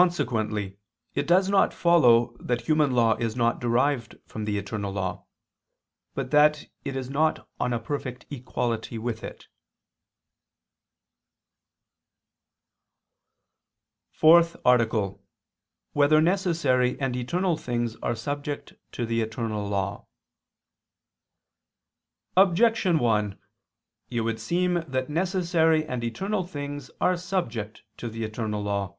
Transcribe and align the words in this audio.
Consequently 0.00 0.78
it 1.14 1.26
does 1.26 1.50
not 1.50 1.74
follow 1.74 2.34
that 2.40 2.62
human 2.62 2.92
law 2.92 3.14
is 3.16 3.36
not 3.36 3.60
derived 3.60 4.16
from 4.24 4.46
the 4.46 4.56
eternal 4.56 4.90
law, 4.90 5.26
but 6.14 6.30
that 6.30 6.64
it 6.82 6.96
is 6.96 7.10
not 7.10 7.46
on 7.60 7.74
a 7.74 7.78
perfect 7.78 8.24
equality 8.30 8.96
with 8.96 9.22
it.________________________ 9.22 9.48
FOURTH 14.16 14.56
ARTICLE 14.64 14.98
[I 14.98 15.04
II, 15.10 15.10
Q. 15.10 15.12
93, 15.12 15.12
Art. 15.12 16.10
4] 16.10 16.16
Whether 16.16 16.20
Necessary 16.22 16.98
and 16.98 17.14
Eternal 17.14 17.58
Things 17.58 17.94
Are 17.96 18.14
Subject 18.14 18.72
to 18.92 19.04
the 19.04 19.20
Eternal 19.20 19.68
Law? 19.68 20.06
Objection 22.34 22.98
1: 22.98 23.38
It 24.08 24.22
would 24.22 24.40
seem 24.40 24.82
that 24.88 25.10
necessary 25.10 25.84
and 25.84 26.02
eternal 26.02 26.46
things 26.46 26.90
are 26.98 27.18
subject 27.18 27.82
to 27.98 28.08
the 28.08 28.24
eternal 28.24 28.62
law. 28.62 28.96